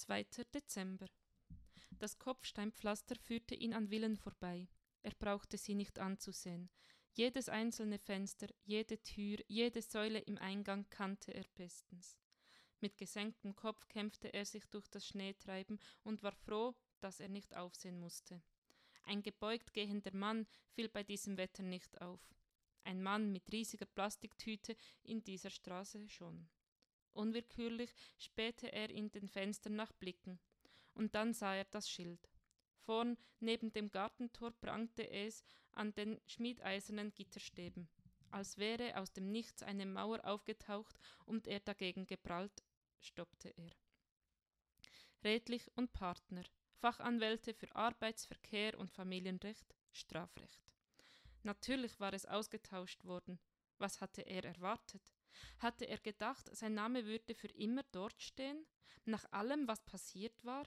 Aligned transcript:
2. 0.00 0.24
Dezember. 0.54 1.08
Das 1.98 2.18
Kopfsteinpflaster 2.18 3.16
führte 3.16 3.54
ihn 3.54 3.74
an 3.74 3.88
Villen 3.90 4.16
vorbei. 4.16 4.66
Er 5.02 5.12
brauchte 5.18 5.58
sie 5.58 5.74
nicht 5.74 5.98
anzusehen. 5.98 6.70
Jedes 7.12 7.50
einzelne 7.50 7.98
Fenster, 7.98 8.46
jede 8.64 9.02
Tür, 9.02 9.36
jede 9.46 9.82
Säule 9.82 10.20
im 10.20 10.38
Eingang 10.38 10.86
kannte 10.88 11.34
er 11.34 11.44
bestens. 11.54 12.18
Mit 12.80 12.96
gesenktem 12.96 13.54
Kopf 13.54 13.88
kämpfte 13.88 14.32
er 14.32 14.46
sich 14.46 14.64
durch 14.70 14.88
das 14.88 15.06
Schneetreiben 15.06 15.78
und 16.02 16.22
war 16.22 16.32
froh, 16.32 16.74
dass 17.00 17.20
er 17.20 17.28
nicht 17.28 17.54
aufsehen 17.54 18.00
musste. 18.00 18.40
Ein 19.04 19.22
gebeugt 19.22 19.74
gehender 19.74 20.14
Mann 20.14 20.46
fiel 20.70 20.88
bei 20.88 21.02
diesem 21.02 21.36
Wetter 21.36 21.62
nicht 21.62 22.00
auf. 22.00 22.20
Ein 22.84 23.02
Mann 23.02 23.32
mit 23.32 23.52
riesiger 23.52 23.86
Plastiktüte 23.86 24.76
in 25.02 25.22
dieser 25.22 25.50
Straße 25.50 26.08
schon. 26.08 26.48
Unwillkürlich 27.12 27.92
spähte 28.18 28.72
er 28.72 28.90
in 28.90 29.10
den 29.10 29.28
Fenstern 29.28 29.76
nach 29.76 29.92
Blicken, 29.92 30.38
und 30.94 31.14
dann 31.14 31.32
sah 31.32 31.54
er 31.54 31.64
das 31.64 31.88
Schild. 31.90 32.28
Vorn 32.84 33.16
neben 33.40 33.72
dem 33.72 33.90
Gartentor 33.90 34.52
prangte 34.52 35.08
es 35.08 35.44
an 35.72 35.94
den 35.94 36.20
schmiedeisernen 36.26 37.12
Gitterstäben, 37.14 37.88
als 38.30 38.58
wäre 38.58 38.96
aus 38.96 39.12
dem 39.12 39.30
Nichts 39.30 39.62
eine 39.62 39.86
Mauer 39.86 40.24
aufgetaucht 40.24 40.98
und 41.26 41.46
er 41.46 41.60
dagegen 41.60 42.06
geprallt, 42.06 42.62
stoppte 43.00 43.50
er. 43.50 43.70
Redlich 45.22 45.70
und 45.76 45.92
Partner, 45.92 46.44
Fachanwälte 46.78 47.52
für 47.52 47.74
Arbeits-, 47.76 48.24
Verkehr 48.24 48.78
und 48.78 48.90
Familienrecht, 48.90 49.74
Strafrecht. 49.92 50.74
Natürlich 51.42 52.00
war 52.00 52.12
es 52.12 52.26
ausgetauscht 52.26 53.04
worden. 53.04 53.38
Was 53.78 54.00
hatte 54.00 54.22
er 54.22 54.44
erwartet? 54.44 55.02
Hatte 55.58 55.86
er 55.86 55.98
gedacht, 55.98 56.48
sein 56.54 56.74
Name 56.74 57.04
würde 57.04 57.34
für 57.34 57.48
immer 57.48 57.82
dort 57.92 58.20
stehen, 58.22 58.66
nach 59.04 59.24
allem, 59.32 59.66
was 59.66 59.82
passiert 59.82 60.44
war? 60.44 60.66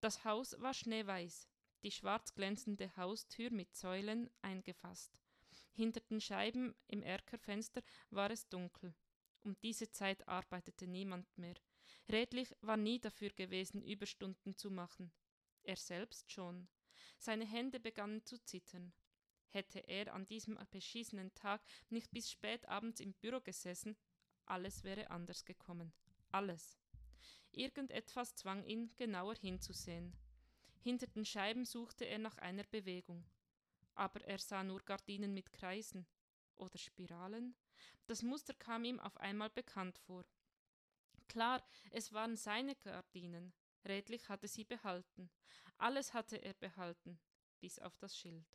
Das 0.00 0.24
Haus 0.24 0.54
war 0.60 0.74
schneeweiß, 0.74 1.48
die 1.82 1.90
schwarz 1.90 2.34
glänzende 2.34 2.94
Haustür 2.96 3.50
mit 3.50 3.74
Säulen 3.74 4.30
eingefasst. 4.42 5.20
Hinter 5.72 6.00
den 6.00 6.20
Scheiben 6.20 6.74
im 6.86 7.02
Erkerfenster 7.02 7.82
war 8.10 8.30
es 8.30 8.48
dunkel. 8.48 8.94
Um 9.42 9.56
diese 9.60 9.90
Zeit 9.90 10.26
arbeitete 10.26 10.86
niemand 10.86 11.26
mehr. 11.38 11.56
Redlich 12.10 12.54
war 12.60 12.76
nie 12.76 12.98
dafür 12.98 13.30
gewesen, 13.30 13.82
Überstunden 13.82 14.56
zu 14.56 14.70
machen. 14.70 15.12
Er 15.62 15.76
selbst 15.76 16.30
schon. 16.30 16.68
Seine 17.18 17.46
Hände 17.46 17.80
begannen 17.80 18.24
zu 18.24 18.42
zittern. 18.42 18.92
Hätte 19.48 19.80
er 19.80 20.12
an 20.12 20.26
diesem 20.26 20.58
beschissenen 20.70 21.34
Tag 21.34 21.62
nicht 21.88 22.10
bis 22.12 22.30
spät 22.30 22.68
abends 22.68 23.00
im 23.00 23.14
Büro 23.14 23.40
gesessen, 23.40 23.96
alles 24.46 24.84
wäre 24.84 25.10
anders 25.10 25.44
gekommen. 25.44 25.92
Alles. 26.30 26.78
Irgendetwas 27.50 28.34
zwang 28.34 28.64
ihn, 28.64 28.94
genauer 28.96 29.34
hinzusehen. 29.34 30.16
Hinter 30.82 31.08
den 31.08 31.24
Scheiben 31.24 31.64
suchte 31.64 32.04
er 32.04 32.18
nach 32.18 32.38
einer 32.38 32.64
Bewegung. 32.64 33.24
Aber 33.94 34.20
er 34.22 34.38
sah 34.38 34.62
nur 34.62 34.82
Gardinen 34.82 35.34
mit 35.34 35.52
Kreisen. 35.52 36.06
Oder 36.54 36.78
Spiralen? 36.78 37.56
Das 38.06 38.22
Muster 38.22 38.54
kam 38.54 38.84
ihm 38.84 39.00
auf 39.00 39.16
einmal 39.16 39.50
bekannt 39.50 39.98
vor. 39.98 40.24
Klar, 41.28 41.66
es 41.90 42.12
waren 42.12 42.36
seine 42.36 42.76
Gardinen. 42.76 43.52
Redlich 43.84 44.28
hatte 44.28 44.48
sie 44.48 44.64
behalten. 44.64 45.30
Alles 45.78 46.14
hatte 46.14 46.36
er 46.36 46.54
behalten, 46.54 47.18
bis 47.60 47.78
auf 47.78 47.96
das 47.98 48.16
Schild. 48.16 48.46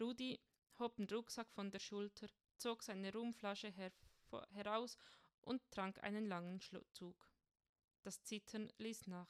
Rudi 0.00 0.40
hob 0.78 0.96
den 0.96 1.08
Rucksack 1.08 1.50
von 1.52 1.70
der 1.70 1.78
Schulter, 1.78 2.28
zog 2.56 2.82
seine 2.82 3.12
Rumflasche 3.12 3.68
her 3.68 3.92
heraus 4.52 4.96
und 5.42 5.60
trank 5.70 6.02
einen 6.02 6.26
langen 6.26 6.60
Zug. 6.92 7.28
Das 8.02 8.22
Zittern 8.24 8.72
ließ 8.78 9.06
nach. 9.06 9.28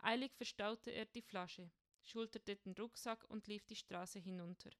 Eilig 0.00 0.34
verstaute 0.34 0.90
er 0.90 1.06
die 1.06 1.22
Flasche, 1.22 1.70
schulterte 2.02 2.56
den 2.56 2.74
Rucksack 2.74 3.24
und 3.28 3.46
lief 3.46 3.64
die 3.66 3.76
Straße 3.76 4.18
hinunter. 4.18 4.70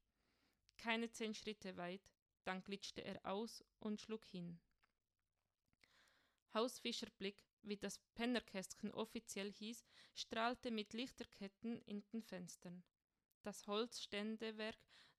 Keine 0.77 1.11
zehn 1.11 1.35
Schritte 1.35 1.77
weit, 1.77 2.03
dann 2.45 2.63
glitschte 2.63 3.03
er 3.03 3.25
aus 3.25 3.65
und 3.79 4.01
schlug 4.01 4.25
hin. 4.25 4.61
Hausfischerblick, 6.53 7.45
wie 7.63 7.77
das 7.77 7.99
Pennerkästchen 8.15 8.93
offiziell 8.93 9.53
hieß, 9.53 9.85
strahlte 10.15 10.71
mit 10.71 10.93
Lichterketten 10.93 11.81
in 11.83 12.03
den 12.13 12.23
Fenstern. 12.23 12.83
Das 13.43 13.67
Holzständewerk 13.67 14.79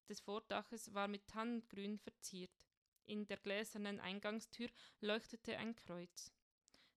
des 0.10 0.20
Vordaches 0.20 0.94
war 0.94 1.08
mit 1.08 1.28
Tannengrün 1.28 1.98
verziert. 2.00 2.52
In 3.06 3.26
der 3.28 3.38
gläsernen 3.38 4.00
Eingangstür 4.00 4.70
leuchtete 5.00 5.58
ein 5.58 5.76
Kreuz. 5.76 6.32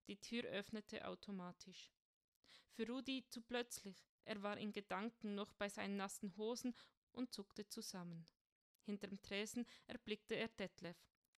Die 0.07 0.21
Tür 0.21 0.45
öffnete 0.45 1.07
automatisch. 1.07 1.93
Für 2.73 2.87
Rudi 2.87 3.25
zu 3.29 3.41
plötzlich. 3.41 4.07
Er 4.25 4.43
war 4.43 4.59
in 4.59 4.73
Gedanken 4.73 5.35
noch 5.35 5.53
bei 5.55 5.69
seinen 5.69 5.97
nassen 5.97 6.37
Hosen 6.37 6.75
und 7.13 7.33
zuckte 7.33 7.69
zusammen. 7.69 8.27
Hinterm 8.85 9.21
Tresen 9.23 9.67
erblickte 9.87 10.35
er 10.35 10.49
Detlef, 10.49 10.97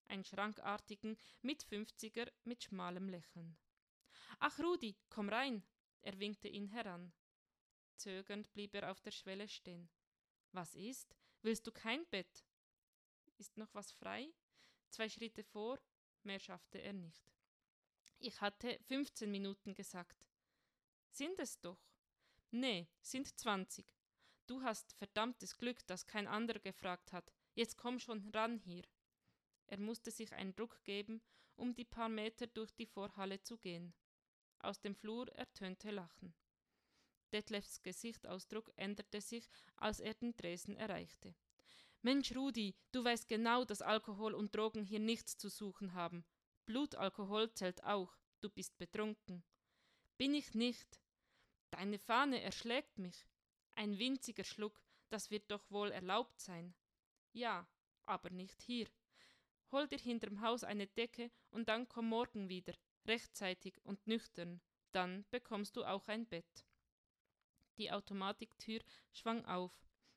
einen 0.09 0.25
schrankartigen 0.25 1.16
Mitfünfziger 1.43 2.26
mit 2.44 2.65
schmalem 2.65 3.09
Lächeln. 3.09 3.56
Ach, 4.38 4.59
Rudi, 4.59 4.97
komm 5.09 5.28
rein! 5.28 5.62
Er 6.03 6.19
winkte 6.21 6.49
ihn 6.49 6.69
heran. 6.69 7.12
Zögernd 7.97 8.53
blieb 8.53 8.75
er 8.75 8.91
auf 8.91 9.00
der 9.00 9.10
Schwelle 9.10 9.49
stehen. 9.49 9.88
Was 10.53 10.75
ist? 10.75 11.16
Willst 11.47 11.65
du 11.65 11.71
kein 11.71 12.05
Bett? 12.07 12.45
Ist 13.39 13.57
noch 13.57 13.73
was 13.73 13.93
frei? 13.93 14.34
Zwei 14.91 15.09
Schritte 15.09 15.45
vor, 15.45 15.79
mehr 16.25 16.41
schaffte 16.41 16.79
er 16.79 16.93
nicht. 16.93 17.31
Ich 18.19 18.41
hatte 18.41 18.77
15 18.89 19.31
Minuten 19.31 19.73
gesagt. 19.73 20.27
Sind 21.09 21.39
es 21.39 21.61
doch? 21.61 21.79
Nee, 22.51 22.89
sind 23.01 23.29
20. 23.39 23.87
Du 24.49 24.61
hast 24.62 24.93
verdammtes 24.95 25.56
Glück, 25.56 25.87
dass 25.87 26.09
kein 26.09 26.27
anderer 26.27 26.59
gefragt 26.59 27.12
hat. 27.12 27.33
Jetzt 27.55 27.77
komm 27.77 28.01
schon 28.01 28.29
ran 28.31 28.59
hier. 28.59 28.83
Er 29.69 29.79
musste 29.79 30.11
sich 30.11 30.33
einen 30.33 30.56
Druck 30.56 30.83
geben, 30.83 31.23
um 31.55 31.77
die 31.77 31.85
paar 31.85 32.09
Meter 32.09 32.49
durch 32.49 32.75
die 32.75 32.87
Vorhalle 32.87 33.41
zu 33.41 33.56
gehen. 33.56 33.95
Aus 34.59 34.81
dem 34.81 34.97
Flur 34.97 35.29
ertönte 35.29 35.93
Lachen. 35.93 36.35
Detlefs 37.32 37.82
Gesichtsausdruck 37.82 38.72
änderte 38.76 39.20
sich, 39.20 39.48
als 39.76 40.00
er 40.00 40.14
den 40.14 40.37
Tresen 40.37 40.76
erreichte. 40.76 41.34
Mensch, 42.03 42.34
Rudi, 42.37 42.75
du 42.92 43.03
weißt 43.03 43.28
genau, 43.28 43.64
dass 43.64 43.82
Alkohol 43.82 44.34
und 44.34 44.54
Drogen 44.54 44.84
hier 44.84 45.00
nichts 45.00 45.37
zu 45.37 45.48
suchen 45.48 45.94
haben. 45.94 46.25
Blutalkohol 46.66 47.53
zählt 47.53 47.82
auch. 47.84 48.16
Du 48.41 48.50
bist 48.50 48.76
betrunken. 48.78 49.42
Bin 50.16 50.34
ich 50.34 50.54
nicht. 50.54 51.00
Deine 51.70 51.98
Fahne 51.98 52.41
erschlägt 52.42 52.98
mich. 52.98 53.26
Ein 53.75 53.98
winziger 53.98 54.44
Schluck, 54.44 54.81
das 55.08 55.31
wird 55.31 55.50
doch 55.50 55.70
wohl 55.70 55.91
erlaubt 55.91 56.41
sein. 56.41 56.75
Ja, 57.32 57.69
aber 58.04 58.31
nicht 58.31 58.62
hier. 58.62 58.88
Hol 59.72 59.88
dir 59.88 59.98
hinterm 59.98 60.41
Haus 60.41 60.64
eine 60.64 60.87
Decke 60.87 61.31
und 61.50 61.69
dann 61.69 61.88
komm 61.88 62.08
morgen 62.08 62.48
wieder, 62.48 62.75
rechtzeitig 63.06 63.84
und 63.84 64.06
nüchtern. 64.06 64.60
Dann 64.93 65.26
bekommst 65.31 65.76
du 65.76 65.84
auch 65.84 66.08
ein 66.08 66.26
Bett. 66.26 66.64
Die 67.78 67.91
Automatiktür 67.92 68.81
schwang 69.12 69.44
auf. 69.44 69.72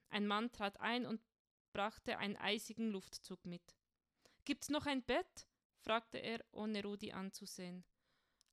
Ein 0.10 0.28
Mann 0.28 0.52
trat 0.52 0.80
ein 0.80 1.06
und 1.06 1.22
brachte 1.74 2.18
einen 2.18 2.38
eisigen 2.38 2.90
Luftzug 2.90 3.46
mit. 3.46 3.76
Gibt's 4.46 4.70
noch 4.70 4.86
ein 4.86 5.04
Bett? 5.04 5.48
fragte 5.78 6.18
er, 6.18 6.44
ohne 6.52 6.84
Rudi 6.84 7.12
anzusehen. 7.12 7.86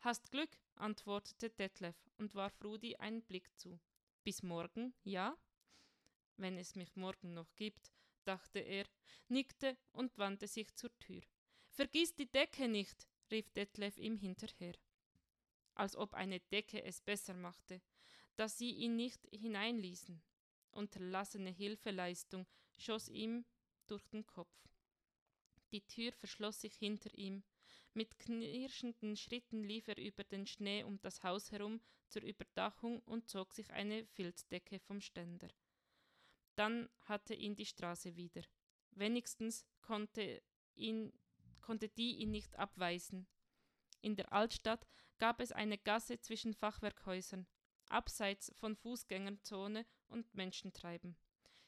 Hast 0.01 0.31
Glück, 0.31 0.59
antwortete 0.75 1.51
Detlef 1.51 1.97
und 2.19 2.35
warf 2.35 2.63
Rudi 2.63 2.97
einen 2.97 3.23
Blick 3.23 3.49
zu. 3.59 3.81
Bis 4.23 4.43
morgen, 4.43 4.95
ja? 5.05 5.37
Wenn 6.37 6.59
es 6.59 6.75
mich 6.75 6.95
morgen 6.97 7.35
noch 7.35 7.55
gibt, 7.57 7.91
dachte 8.25 8.59
er, 8.59 8.85
nickte 9.29 9.77
und 9.93 10.19
wandte 10.19 10.47
sich 10.47 10.75
zur 10.75 10.97
Tür. 10.99 11.23
Vergiss 11.71 12.15
die 12.15 12.31
Decke 12.31 12.69
nicht, 12.69 13.09
rief 13.31 13.49
Detlef 13.51 13.99
ihm 13.99 14.17
hinterher. 14.17 14.75
Als 15.75 15.97
ob 15.97 16.15
eine 16.15 16.41
Decke 16.41 16.83
es 16.83 17.01
besser 17.01 17.35
machte, 17.35 17.81
dass 18.37 18.59
sie 18.59 18.71
ihn 18.71 18.97
nicht 18.97 19.27
hineinließen. 19.31 20.23
Unterlassene 20.71 21.51
Hilfeleistung 21.51 22.47
schoss 22.77 23.09
ihm 23.09 23.45
durch 23.87 24.07
den 24.09 24.27
Kopf. 24.27 24.55
Die 25.73 25.87
Tür 25.87 26.13
verschloss 26.13 26.61
sich 26.61 26.77
hinter 26.77 27.13
ihm. 27.17 27.43
Mit 27.95 28.19
knirschenden 28.19 29.17
Schritten 29.17 29.63
lief 29.63 29.89
er 29.89 29.97
über 29.97 30.23
den 30.23 30.47
Schnee 30.47 30.85
um 30.85 31.01
das 31.01 31.23
Haus 31.23 31.51
herum 31.51 31.81
zur 32.09 32.23
Überdachung 32.23 33.01
und 33.01 33.29
zog 33.29 33.55
sich 33.55 33.73
eine 33.73 34.05
Filzdecke 34.05 34.79
vom 34.81 35.01
Ständer. 35.01 35.49
Dann 36.57 36.89
hatte 37.03 37.35
ihn 37.35 37.57
die 37.57 37.67
Straße 37.67 38.17
wieder. 38.17 38.43
Wenigstens 38.91 39.67
konnte, 39.83 40.43
ihn, 40.75 41.13
konnte 41.61 41.89
die 41.89 42.17
ihn 42.17 42.31
nicht 42.31 42.57
abweisen. 42.57 43.27
In 44.01 44.15
der 44.15 44.33
Altstadt 44.33 44.87
gab 45.19 45.41
es 45.41 45.53
eine 45.53 45.79
Gasse 45.79 46.21
zwischen 46.21 46.55
Fachwerkhäusern, 46.55 47.47
abseits 47.91 48.53
von 48.57 48.77
Fußgängerzone 48.77 49.87
und 50.09 50.35
Menschentreiben. 50.35 51.17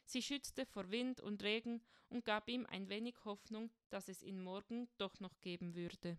Sie 0.05 0.23
schützte 0.23 0.65
vor 0.65 0.91
Wind 0.91 1.21
und 1.21 1.43
Regen 1.43 1.83
und 2.09 2.25
gab 2.25 2.49
ihm 2.49 2.67
ein 2.67 2.89
wenig 2.89 3.15
Hoffnung, 3.25 3.71
dass 3.91 4.09
es 4.09 4.23
ihn 4.23 4.41
morgen 4.41 4.89
doch 4.97 5.21
noch 5.21 5.41
geben 5.41 5.75
würde. 5.75 6.19